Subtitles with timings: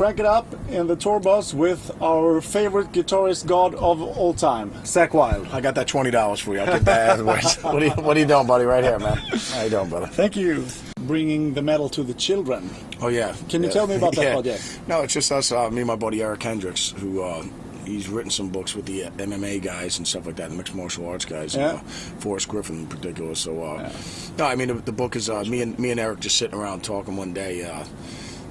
[0.00, 4.70] crank it up in the tour bus with our favorite guitarist god of all time,
[4.82, 5.46] Zakk Wylde.
[5.48, 6.60] I got that twenty dollars for you.
[6.60, 7.62] I'll get that afterwards.
[7.62, 8.64] what, are you, what are you doing, buddy?
[8.64, 9.18] Right here, man.
[9.18, 10.06] How you doing, brother?
[10.06, 10.64] Thank you.
[11.00, 12.70] Bringing the metal to the children.
[13.02, 13.36] Oh yeah.
[13.50, 13.74] Can you Yeah.
[13.74, 14.32] tell me about that Yeah.
[14.32, 14.80] project?
[14.88, 15.52] No, it's just us.
[15.52, 17.44] Uh, me and my buddy Eric Hendrikx, who uh,
[17.84, 20.74] he's written some books with the uh, MMA guys and stuff like that, the mixed
[20.74, 21.54] martial arts guys.
[21.54, 21.72] Yeah.
[21.72, 21.78] Uh,
[22.20, 23.34] Forrest Griffin in particular.
[23.34, 23.92] So uh,
[24.38, 26.58] no, I mean the, the book is uh, me and me and Eric just sitting
[26.58, 27.64] around talking one day.
[27.64, 27.84] Uh,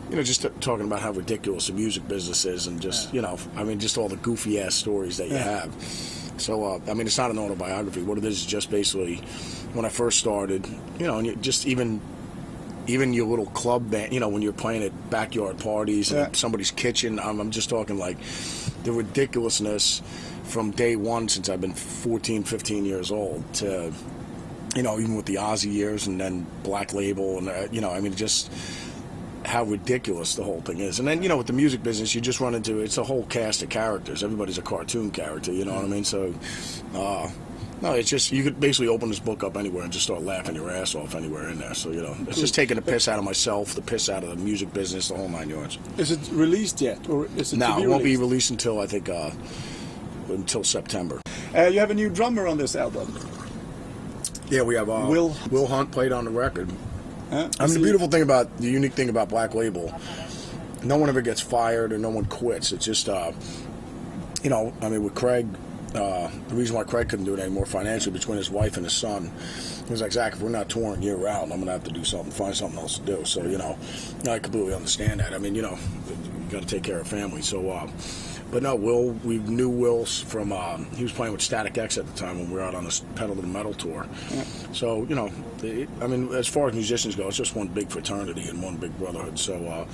[0.09, 3.21] you know, just t- talking about how ridiculous the music business is, and just you
[3.21, 5.73] know, I mean, just all the goofy ass stories that you have.
[6.37, 8.01] So, uh, I mean, it's not an autobiography.
[8.01, 9.17] What it is is just basically
[9.73, 10.65] when I first started,
[10.97, 11.99] you know, and you just even
[12.87, 16.27] even your little club band, you know, when you're playing at backyard parties Yeah.
[16.29, 18.17] in somebody's kitchen, I'm, I'm just talking like
[18.83, 20.01] the ridiculousness
[20.45, 23.93] from day one since I've been 14, 15 years old to,
[24.75, 27.91] you know, even with the Ozzy years and then Black Label and, uh, you know,
[27.91, 28.49] I mean, just
[29.49, 30.99] how ridiculous the whole thing is.
[30.99, 33.23] And then, you know, with the music business, you just run into it's a whole
[33.25, 34.23] cast of characters.
[34.23, 36.03] Everybody's a cartoon character, you know what I mean?
[36.03, 36.33] So,
[36.93, 37.27] uh,
[37.81, 40.53] no, it's just you could basically open this book up anywhere and just start laughing
[40.55, 41.73] your ass off anywhere in there.
[41.73, 44.29] So you know, it's just taking the piss out of myself, the piss out of
[44.29, 45.79] the music business, the whole nine yards.
[45.97, 48.19] Is it released yet, or is it No, it won't be released?
[48.21, 49.31] released until I think uh,
[50.27, 51.21] until September.
[51.55, 53.17] Uh, you have a new drummer on this album.
[54.49, 56.69] Yeah, we have uh, Will- Will Hunt played on the record.
[57.31, 59.93] Uh, I mean, the beautiful thing about the unique thing about Black Label,
[60.83, 62.71] no one ever gets fired or no one quits.
[62.71, 63.31] It's just, uh,
[64.41, 65.47] you know, I mean, with Craig,
[65.93, 68.93] uh, the reason why Craig couldn't do it anymore financially between his wife and his
[68.93, 69.31] son,
[69.85, 72.03] he was like, Zakk, if we're not touring year round, I'm gonna have to do
[72.03, 73.25] something, find something else to do.
[73.25, 73.77] So, you know,
[74.27, 75.33] I completely understand that.
[75.33, 77.41] I mean, you know, you got to take care of family.
[77.41, 77.87] So, uh,
[78.51, 82.05] but no, Will, we knew Will from, uh, he was playing with Static X at
[82.07, 84.07] the time when we were out on this Pedal to the Metal tour.
[84.73, 85.31] So, you know,
[85.61, 88.77] it, I mean, as far as musicians go, it's just one big fraternity and one
[88.77, 89.37] big brotherhood.
[89.37, 89.85] So, uh,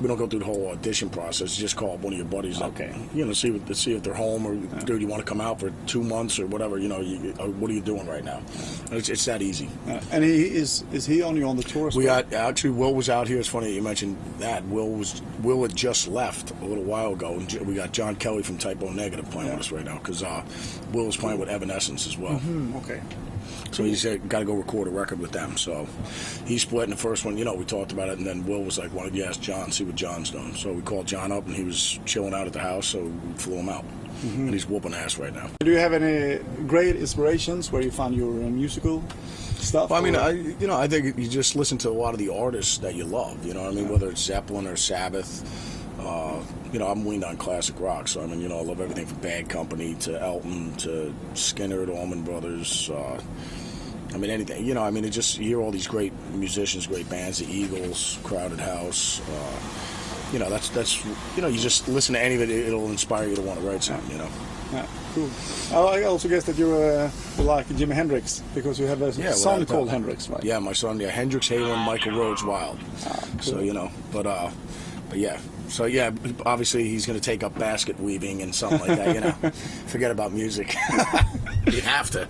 [0.00, 1.56] we don't go through the whole audition process.
[1.56, 2.60] You just call up one of your buddies.
[2.60, 2.94] Okay.
[3.14, 5.60] You know, see what, see if they're home or, dude, you want to come out
[5.60, 6.78] for two months or whatever.
[6.78, 8.40] You know, you, what are you doing right now?
[8.92, 9.68] It's, it's that easy.
[9.88, 11.90] Uh, and he is is he on you on the tour?
[11.94, 13.38] We got actually Will was out here.
[13.38, 14.64] It's funny that you mentioned that.
[14.66, 18.42] Will was Will had just left a little while ago, and we got John Kelly
[18.42, 20.44] from Type O Negative playing with us right now because uh,
[20.92, 22.38] Will is playing with Evanescence as well.
[22.38, 23.00] Hmm, okay.
[23.70, 25.56] So he's got to go record a record with them.
[25.56, 25.86] So
[26.46, 27.36] he split in the first one.
[27.36, 29.40] You know, we talked about it, and then Will was like, "Why don't you ask
[29.40, 29.70] John?
[29.72, 32.52] See what John's doing?" So we called John up, and he was chilling out at
[32.52, 32.86] the house.
[32.86, 34.42] So we flew him out, mm-hmm.
[34.42, 35.50] and he's whooping ass right now.
[35.60, 39.02] Do you have any great inspirations where you found your musical
[39.58, 39.90] stuff?
[39.90, 42.18] Well, I mean, I you know, I think you just listen to a lot of
[42.18, 43.44] the artists that you love.
[43.44, 45.74] You know, what I mean, whether it's Zeppelin or Sabbath.
[45.98, 46.40] Uh,
[46.72, 49.06] you know, I'm weaned on classic rock, so I mean, you know, I love everything
[49.06, 52.90] from Bad Company to Elton to Skynyrd to Allman Brothers.
[52.90, 53.20] Uh,
[54.14, 54.64] I mean, anything.
[54.64, 57.46] You know, I mean, it just you hear all these great musicians, great bands, the
[57.50, 59.20] Eagles, Crowded House.
[59.28, 59.56] Uh,
[60.32, 63.28] you know, that's that's you know, you just listen to any of it, it'll inspire
[63.28, 64.10] you to want to write something.
[64.10, 64.28] You know.
[64.72, 65.30] yeah, cool.
[65.72, 69.64] I also guess that you uh, like Jimi Hendrix because you have a Yeah, son
[69.64, 69.88] called.
[69.88, 70.42] Hendrix, right?
[70.44, 72.78] Yeah, my son, yeah, Hendrix Halen, Michael Rhoads Wylde.
[73.42, 74.50] So you know, but uh,
[75.08, 75.38] but yeah,
[75.68, 76.10] so yeah,
[76.44, 79.14] obviously he's going to take up basket weaving and something like that.
[79.14, 79.50] You know,
[79.86, 80.74] forget about music.
[81.70, 82.28] you have to.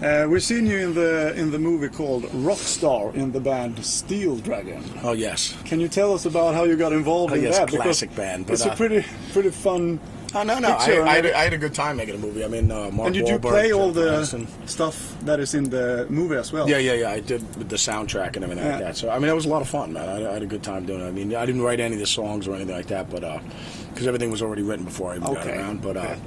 [0.00, 4.36] Uh, we've seen you in the in the movie called Rockstar in the band Steel
[4.36, 4.84] Dragon.
[5.02, 5.56] Oh yes.
[5.64, 7.68] Can you tell us about how you got involved Oh, in yes, that?
[7.68, 9.98] classic Because band, but, it's a uh, pretty pretty fun.
[10.34, 12.14] Oh no no, I, Picture, I, had uh, a, I had a good time making
[12.14, 12.44] a movie.
[12.44, 14.24] I mean, uh, Mark And did you Wahlberg, play all the
[14.66, 16.68] stuff that is in the movie as well?
[16.68, 17.10] Yeah, yeah, yeah.
[17.10, 18.96] I did with the soundtrack and everything like that.
[18.96, 20.08] So I mean, it was a lot of fun, man.
[20.08, 21.06] I, I had a good time doing it.
[21.06, 23.20] I mean, I didn't write any of the songs or anything like that, but
[23.92, 25.82] because everything was already written before I even got around.
[25.82, 26.20] But uh, okay.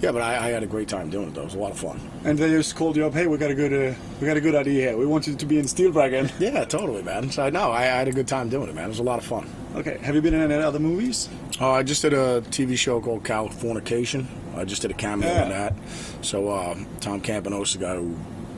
[0.00, 1.34] Yeah, but I, I had a great time doing it.
[1.34, 1.42] though.
[1.42, 1.98] It was a lot of fun.
[2.24, 3.14] And they just called you up.
[3.14, 4.96] Hey, we got a good uh, we got a good idea here.
[4.96, 6.30] We want you to be in Steel Dragon.
[6.38, 7.30] Yeah, totally, man.
[7.30, 8.84] So no, I, I had a good time doing it, man.
[8.84, 9.48] It was a lot of fun.
[9.74, 9.98] Okay.
[10.02, 11.28] Have you been in any other movies?
[11.60, 14.26] Uh, I just did a TV show called Californication.
[14.54, 15.42] I just did a cameo Yeah.
[15.44, 15.74] in that.
[16.22, 18.16] So uh, Tom Kapinos, the guy who,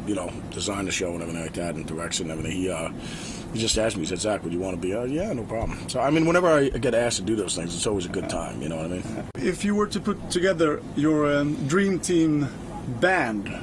[0.09, 2.91] you know, designed the show and everything like that, and directs and everything, he uh,
[3.53, 4.03] he just asked me.
[4.03, 5.89] He said, "Zakk, would you want to be?" Uh, yeah, no problem.
[5.89, 8.29] So I mean, whenever I get asked to do those things, it's always a good
[8.31, 8.62] time.
[8.62, 9.25] You know what I mean?
[9.37, 12.49] If you were to put together your um, dream team
[13.00, 13.55] band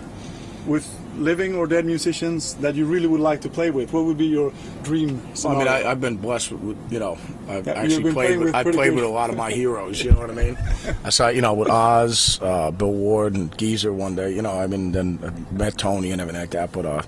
[0.66, 4.18] with living or dead musicians that you really would like to play with, what would
[4.18, 4.52] be your
[4.84, 7.18] dream Well, I mean, I, I've been blessed with, you know,
[7.48, 10.12] I've Yeah, actually played with, I played good- with a lot of my heroes, you
[10.12, 10.58] know what I mean?
[11.06, 14.60] I saw, you know, with Oz, uh, Bill Ward, and Geezer one day, you know,
[14.60, 17.02] I mean, then I met Tony and everything like that, but, uh,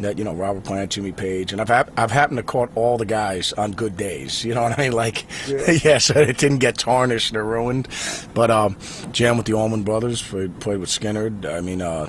[0.00, 2.98] that, you know, Robert Plant, Jimmy Page, and I've, hap- I've happened to caught all
[2.98, 4.92] the guys on good days, you know what I mean?
[4.96, 5.70] Like, Yeah.
[5.84, 7.86] yeah, so it didn't get tarnished or ruined,
[8.34, 8.76] but, um,
[9.12, 12.08] jam with the Allman Brothers, played, played with Skynyrd, I mean, uh,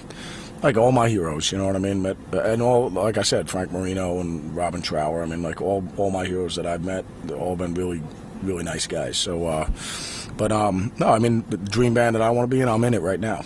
[0.64, 2.02] like all my heroes, you know what I mean?
[2.02, 5.24] Met, and all, like I said, Frank Marino and Robin Trower.
[5.24, 8.02] I mean, like all all my heroes that I've met, they've all been really
[8.42, 9.18] really nice guys.
[9.18, 9.70] So, uh,
[10.38, 12.84] but um, no, I mean the dream band that I want to be in, I'm
[12.84, 13.44] in it right now.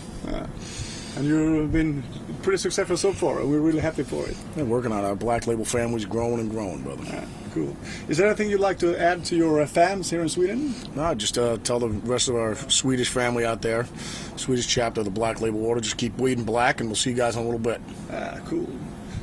[1.18, 2.04] And you've been
[2.42, 4.36] pretty successful so far, and we're really happy for it.
[4.56, 7.04] Been working on our black label family's growing and growing, brother.
[7.04, 7.76] Yeah, cool.
[8.08, 10.74] Is there anything you'd like to add to your uh, fans here in Sweden?
[10.96, 13.86] No, just uh, tell the rest of our Swedish family out there,
[14.36, 17.16] Swedish chapter of the Black Label Order, just keep bleeding black, and we'll see you
[17.16, 17.82] guys in a little bit.
[18.12, 18.70] Ah, cool.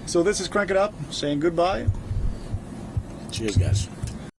[0.06, 1.86] So this is Crank It Up saying goodbye.
[3.30, 3.88] Cheers, guys.